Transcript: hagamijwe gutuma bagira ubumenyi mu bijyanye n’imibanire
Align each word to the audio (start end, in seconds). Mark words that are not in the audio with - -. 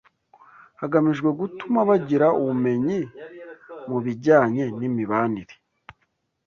hagamijwe 0.79 1.29
gutuma 1.39 1.79
bagira 1.89 2.27
ubumenyi 2.41 2.99
mu 3.89 3.97
bijyanye 4.05 4.63
n’imibanire 4.79 5.55